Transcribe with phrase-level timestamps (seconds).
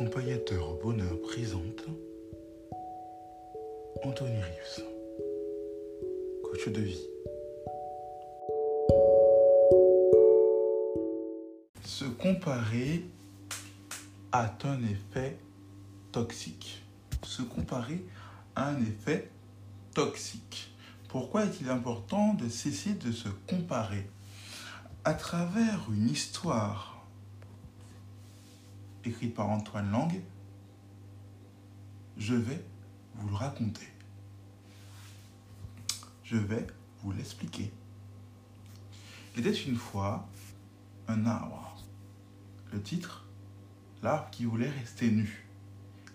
[0.00, 1.84] Bonheur présente
[4.02, 4.84] Anthony Rives,
[6.42, 7.06] coach de vie.
[11.84, 13.04] Se comparer
[14.32, 15.36] a un effet
[16.12, 16.82] toxique.
[17.22, 18.02] Se comparer
[18.56, 19.30] a un effet
[19.92, 20.72] toxique.
[21.08, 24.08] Pourquoi est-il important de cesser de se comparer?
[25.04, 26.99] À travers une histoire
[29.04, 30.20] écrite par Antoine Lang,
[32.16, 32.62] je vais
[33.14, 33.88] vous le raconter.
[36.24, 36.66] Je vais
[37.02, 37.72] vous l'expliquer.
[39.34, 40.28] Il était une fois
[41.08, 41.76] un arbre.
[42.72, 43.26] Le titre,
[44.02, 45.46] l'arbre qui voulait rester nu.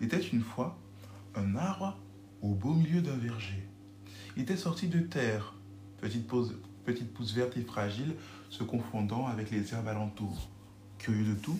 [0.00, 0.78] Il était une fois
[1.34, 1.96] un arbre
[2.42, 3.66] au beau milieu d'un verger.
[4.36, 5.54] Il était sorti de terre,
[6.00, 6.30] petite,
[6.84, 8.14] petite pousse verte et fragile,
[8.50, 10.48] se confondant avec les herbes alentour.
[10.98, 11.58] Curieux de tout,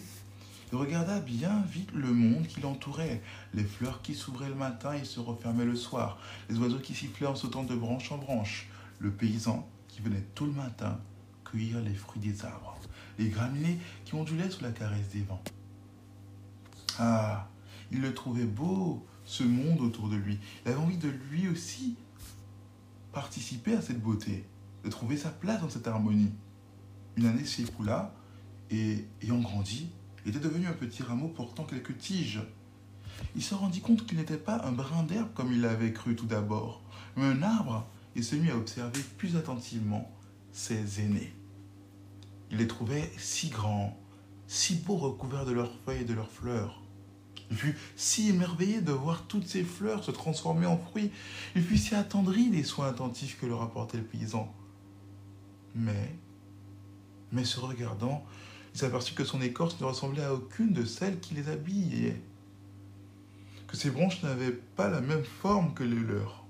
[0.72, 3.22] il regarda bien vite le monde qui l'entourait,
[3.54, 7.26] les fleurs qui s'ouvraient le matin et se refermaient le soir, les oiseaux qui sifflaient
[7.26, 11.00] en sautant de branche en branche, le paysan qui venait tout le matin
[11.44, 12.76] cueillir les fruits des arbres,
[13.18, 15.42] les graminées qui ondulaient sous la caresse des vents.
[16.98, 17.48] Ah,
[17.92, 20.38] il le trouvait beau, ce monde autour de lui.
[20.64, 21.96] Il avait envie de lui aussi
[23.12, 24.44] participer à cette beauté,
[24.84, 26.32] de trouver sa place dans cette harmonie.
[27.16, 28.14] Une année s'écoula
[28.70, 29.90] et, ayant grandi,
[30.28, 32.42] était devenu un petit rameau portant quelques tiges.
[33.34, 36.26] Il se rendit compte qu'il n'était pas un brin d'herbe comme il l'avait cru tout
[36.26, 36.82] d'abord,
[37.16, 40.10] mais un arbre et se mit à observer plus attentivement
[40.52, 41.34] ses aînés.
[42.50, 43.98] Il les trouvait si grands,
[44.46, 46.82] si beaux recouverts de leurs feuilles et de leurs fleurs.
[47.50, 51.12] Il fut si émerveillé de voir toutes ces fleurs se transformer en fruits.
[51.54, 54.52] Il fut si attendri des soins attentifs que leur apportait le paysan.
[55.74, 56.16] Mais,
[57.32, 58.24] mais se regardant,
[58.76, 62.20] il s'aperçut que son écorce ne ressemblait à aucune de celles qui les habillaient,
[63.68, 66.44] que ses branches n'avaient pas la même forme que les leurs.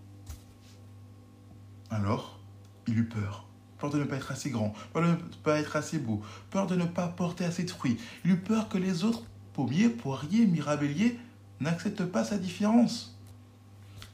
[1.89, 2.41] Alors,
[2.89, 3.47] il eut peur.
[3.79, 6.67] Peur de ne pas être assez grand, peur de ne pas être assez beau, peur
[6.67, 7.97] de ne pas porter assez de fruits.
[8.25, 11.21] Il eut peur que les autres, pommiers, poiriers, mirabelliers,
[11.61, 13.17] n'acceptent pas sa différence.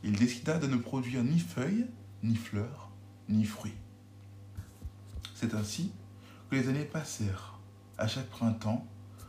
[0.04, 1.86] Il décida de ne produire ni feuilles,
[2.22, 2.90] ni fleurs,
[3.30, 3.72] ni fruits.
[5.34, 5.92] C'est ainsi
[6.50, 7.51] que les années passèrent.
[8.02, 8.84] À chaque printemps,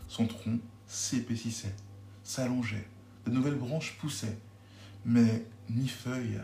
[0.07, 0.57] son tronc
[0.87, 1.75] s'épaississait,
[2.23, 2.87] s'allongeait,
[3.27, 4.39] de nouvelles branches poussaient,
[5.05, 6.41] mais ni feuilles,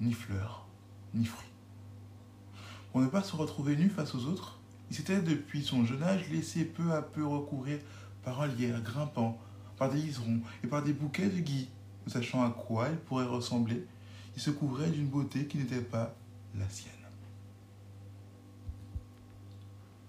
[0.00, 0.64] ni fleurs,
[1.12, 1.50] ni fruits.
[2.92, 4.60] Pour ne pas se retrouver nu face aux autres,
[4.90, 7.80] il s'était depuis son jeune âge laissé peu à peu recouvrir
[8.22, 9.36] par un lierre grimpant,
[9.76, 11.68] par des liserons et par des bouquets de gui.
[12.06, 13.84] Sachant à quoi il pourrait ressembler,
[14.36, 16.14] il se couvrait d'une beauté qui n'était pas
[16.56, 17.01] la sienne.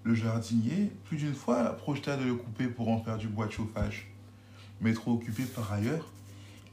[0.03, 3.52] Le jardinier, plus d'une fois, projeta de le couper pour en faire du bois de
[3.52, 4.12] chauffage.
[4.81, 6.12] Mais trop occupé par ailleurs,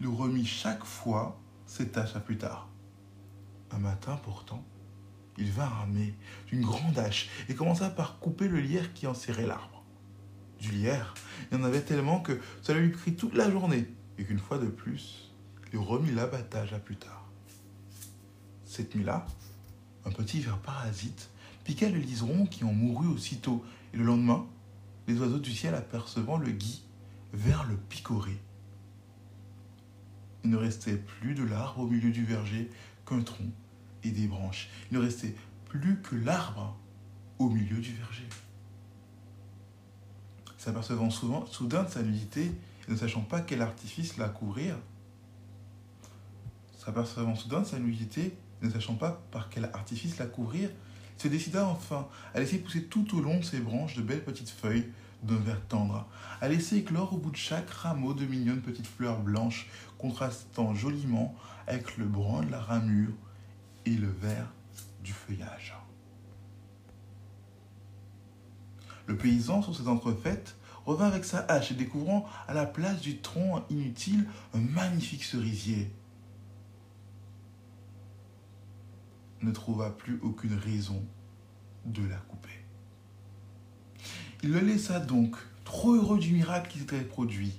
[0.00, 2.68] il remit chaque fois ses tâches à plus tard.
[3.70, 4.64] Un matin pourtant,
[5.38, 6.14] il vint armé
[6.48, 9.84] d'une grande hache et commença par couper le lierre qui enserrait l'arbre.
[10.58, 11.14] Du lierre,
[11.50, 13.86] il y en avait tellement que cela lui prit toute la journée
[14.18, 15.30] et qu'une fois de plus,
[15.72, 17.28] il remit l'abattage à plus tard.
[18.64, 19.26] Cette nuit-là,
[20.04, 21.30] un petit ver parasite
[21.80, 23.64] le liseron qui en mourut aussitôt,
[23.94, 24.46] et le lendemain,
[25.08, 26.82] les oiseaux du ciel apercevant le gui
[27.32, 28.38] vers le picorer.
[30.44, 32.70] Il ne restait plus de l'arbre au milieu du verger
[33.06, 33.50] qu'un tronc
[34.04, 34.68] et des branches.
[34.90, 35.34] Il ne restait
[35.66, 36.76] plus que l'arbre
[37.38, 38.28] au milieu du verger.
[40.58, 42.52] S'apercevant soudain de sa nudité
[42.88, 44.76] et ne sachant pas quel artifice la couvrir,
[46.76, 50.70] s'apercevant soudain de sa nudité ne sachant pas par quel artifice la couvrir,
[51.20, 54.48] se décida enfin à laisser pousser tout au long de ses branches de belles petites
[54.48, 54.90] feuilles
[55.22, 56.08] d'un vert tendre,
[56.40, 61.34] à laisser éclore au bout de chaque rameau de mignonnes petites fleurs blanches contrastant joliment
[61.66, 63.12] avec le brun de la ramure
[63.84, 64.50] et le vert
[65.04, 65.74] du feuillage.
[69.06, 70.56] Le paysan, sur cette entrefaite,
[70.86, 75.92] revint avec sa hache et découvrant à la place du tronc inutile un magnifique cerisier.
[79.42, 81.02] Ne trouva plus aucune raison
[81.86, 82.48] de la couper.
[84.42, 87.58] Il le laissa donc, trop heureux du miracle qui s'était produit.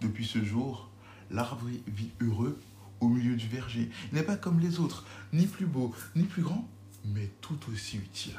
[0.00, 0.90] Depuis ce jour,
[1.30, 2.58] l'arbre vit heureux
[3.00, 3.90] au milieu du verger.
[4.10, 6.68] Il n'est pas comme les autres, ni plus beau, ni plus grand,
[7.04, 8.38] mais tout aussi utile.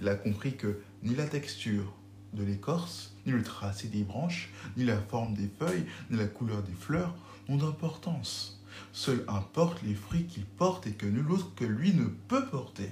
[0.00, 1.92] Il a compris que ni la texture
[2.34, 6.62] de l'écorce, ni le tracé des branches, ni la forme des feuilles, ni la couleur
[6.62, 7.14] des fleurs
[7.48, 8.55] n'ont d'importance.
[8.92, 12.90] Seul importe les fruits qu'il porte et que nul autre que lui ne peut porter.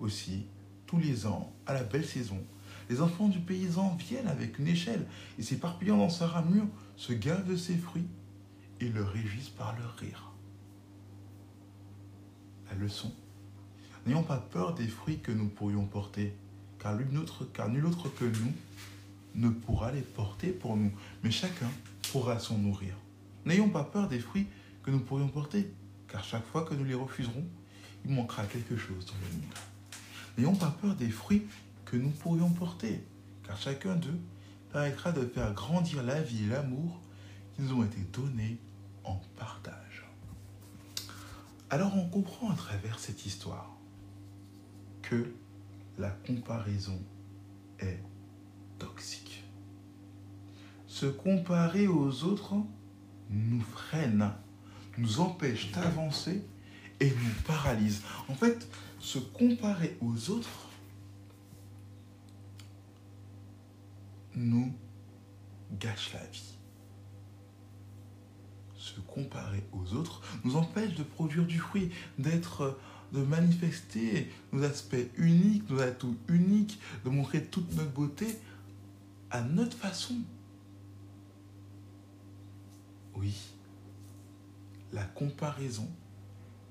[0.00, 0.46] Aussi,
[0.86, 2.42] tous les ans, à la belle saison,
[2.90, 5.06] Les enfants du paysan viennent avec une échelle
[5.38, 6.66] et s'éparpillant dans sa ramure,
[6.96, 8.08] se gavent de ses fruits
[8.80, 10.32] et le réjouissent par leur rire.
[12.68, 13.12] La leçon.
[14.04, 16.34] N'ayons pas peur des fruits que nous pourrions porter,
[16.78, 18.52] car autre, car nul autre que nous
[19.36, 20.92] ne pourra les porter pour nous,
[21.22, 21.70] mais chacun
[22.10, 22.94] pourra s'en nourrir.
[23.44, 24.46] N'ayons pas peur des fruits
[24.82, 25.72] que nous pourrions porter,
[26.08, 27.44] car chaque fois que nous les refuserons,
[28.04, 29.54] il manquera quelque chose dans le monde.
[30.38, 31.46] N'ayons pas peur des fruits
[31.84, 33.04] que nous pourrions porter,
[33.46, 34.18] car chacun d'eux
[34.72, 37.00] permettra de faire grandir la vie et l'amour
[37.54, 38.58] qui nous ont été donnés
[39.04, 40.06] en partage.
[41.70, 43.70] Alors on comprend à travers cette histoire
[45.02, 45.32] que
[45.98, 47.00] la comparaison
[47.80, 47.98] est
[48.78, 49.44] toxique.
[50.86, 52.54] Se comparer aux autres
[53.32, 54.32] nous freine,
[54.98, 56.44] nous empêche d'avancer
[57.00, 58.02] et nous paralyse.
[58.28, 58.68] En fait,
[59.00, 60.68] se comparer aux autres
[64.34, 64.72] nous
[65.78, 66.54] gâche la vie.
[68.76, 72.78] Se comparer aux autres nous empêche de produire du fruit, d'être,
[73.12, 78.26] de manifester nos aspects uniques, nos atouts uniques, de montrer toute notre beauté
[79.30, 80.16] à notre façon.
[83.16, 83.34] Oui,
[84.92, 85.88] la comparaison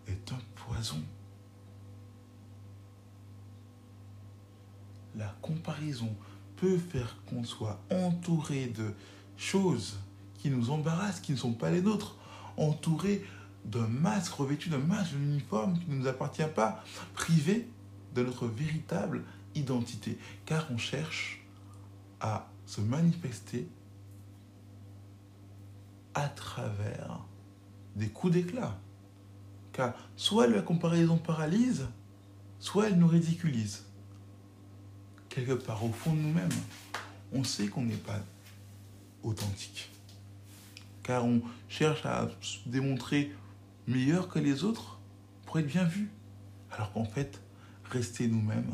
[0.07, 1.01] est un poison.
[5.15, 6.15] La comparaison
[6.55, 8.93] peut faire qu'on soit entouré de
[9.37, 9.99] choses
[10.37, 12.15] qui nous embarrassent, qui ne sont pas les nôtres,
[12.57, 13.25] entouré
[13.65, 16.83] d'un masque, revêtu d'un masque, d'un uniforme qui ne nous appartient pas,
[17.13, 17.67] privé
[18.15, 19.23] de notre véritable
[19.55, 21.43] identité, car on cherche
[22.19, 23.67] à se manifester
[26.13, 27.19] à travers
[27.95, 28.77] des coups d'éclat.
[29.73, 31.87] Car soit la comparaison paralyse,
[32.59, 33.85] soit elle nous ridiculise.
[35.29, 36.49] Quelque part au fond de nous-mêmes,
[37.31, 38.19] on sait qu'on n'est pas
[39.23, 39.89] authentique.
[41.03, 43.33] Car on cherche à se démontrer
[43.87, 44.99] meilleur que les autres
[45.45, 46.11] pour être bien vu.
[46.71, 47.41] Alors qu'en fait,
[47.89, 48.73] rester nous-mêmes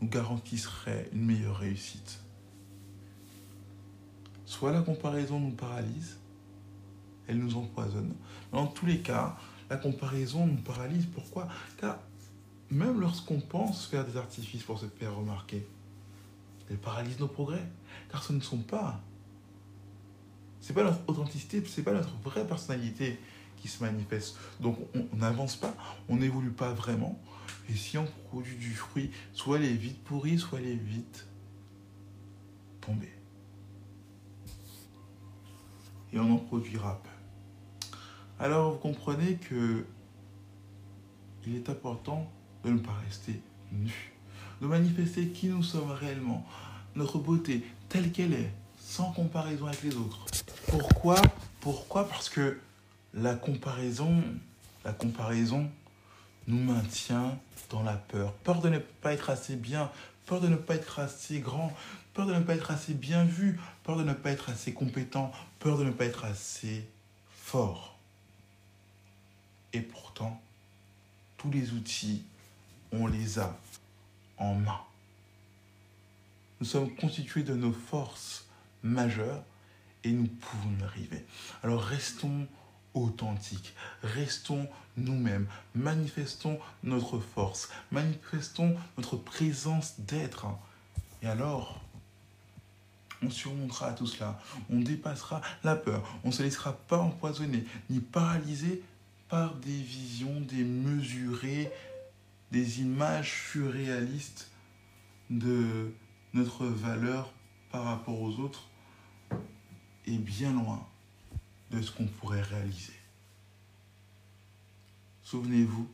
[0.00, 2.18] nous garantisserait une meilleure réussite.
[4.44, 6.18] Soit la comparaison nous paralyse,
[7.28, 8.14] elle nous empoisonne.
[8.52, 9.36] dans tous les cas,
[9.70, 11.06] la comparaison nous paralyse.
[11.06, 11.48] Pourquoi?
[11.78, 11.98] Car
[12.70, 15.66] même lorsqu'on pense faire des artifices pour se faire remarquer,
[16.70, 17.62] elle paralyse nos progrès.
[18.10, 19.00] Car ce ne sont pas.
[20.60, 23.18] Ce n'est pas notre authenticité, ce n'est pas notre vraie personnalité
[23.56, 24.36] qui se manifeste.
[24.60, 25.74] Donc on n'avance pas,
[26.08, 27.18] on n'évolue pas vraiment.
[27.68, 31.26] Et si on produit du fruit, soit elle est vite pourrie, soit elle est vite
[32.80, 33.12] tombée.
[36.12, 37.11] Et on en produira peu.
[38.42, 39.86] Alors vous comprenez que
[41.46, 42.28] il est important
[42.64, 43.40] de ne pas rester
[43.70, 44.12] nus,
[44.60, 46.44] de manifester qui nous sommes réellement,
[46.96, 48.50] notre beauté telle qu'elle est,
[48.80, 50.26] sans comparaison avec les autres.
[50.66, 51.22] Pourquoi?
[51.60, 52.08] Pourquoi?
[52.08, 52.58] Parce que
[53.14, 54.24] la comparaison,
[54.84, 55.70] la comparaison
[56.48, 57.38] nous maintient
[57.70, 58.32] dans la peur.
[58.42, 59.88] Peur de ne pas être assez bien,
[60.26, 61.72] peur de ne pas être assez grand,
[62.12, 65.30] peur de ne pas être assez bien vu, peur de ne pas être assez compétent,
[65.60, 66.88] peur de ne pas être assez
[67.30, 67.91] fort.
[69.72, 70.40] Et pourtant,
[71.36, 72.24] tous les outils,
[72.92, 73.58] on les a
[74.38, 74.80] en main.
[76.60, 78.46] Nous sommes constitués de nos forces
[78.82, 79.42] majeures
[80.04, 81.24] et nous pouvons y arriver.
[81.62, 82.46] Alors restons
[82.94, 90.46] authentiques, restons nous-mêmes, manifestons notre force, manifestons notre présence d'être.
[91.22, 91.80] Et alors,
[93.22, 94.38] on surmontera tout cela,
[94.70, 98.82] on dépassera la peur, on ne se laissera pas empoisonner ni paralyser
[99.32, 101.72] par des visions démesurées,
[102.50, 104.50] des images surréalistes
[105.30, 105.94] de
[106.34, 107.32] notre valeur
[107.70, 108.68] par rapport aux autres
[110.04, 110.86] et bien loin
[111.70, 112.92] de ce qu'on pourrait réaliser.
[115.22, 115.88] Souvenez-vous,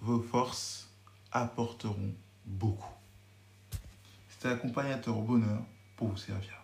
[0.00, 0.88] vos forces
[1.30, 2.14] apporteront
[2.46, 2.94] beaucoup.
[4.30, 5.62] C'était accompagnateur bonheur
[5.94, 6.63] pour vous servir.